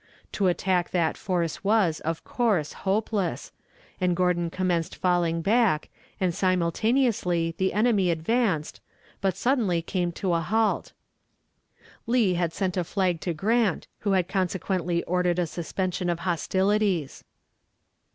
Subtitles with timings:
[0.31, 3.51] To attack that force was, of course, hopeless,
[4.01, 5.89] and Gordon commenced falling back,
[6.19, 8.81] and simultaneously the enemy advanced,
[9.21, 10.93] but suddenly came to a halt.
[12.07, 17.23] Lee had sent a flag to Grant, who had consequently ordered a suspension of hostilities.